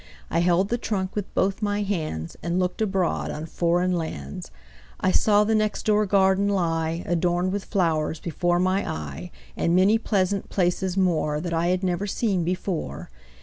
[0.31, 5.53] I held the trunk with both my handsAnd looked abroad on foreign lands.I saw the
[5.53, 11.53] next door garden lie, Adorned with flowers, before my eye, And many pleasant places moreThat
[11.53, 13.11] I had never seen before.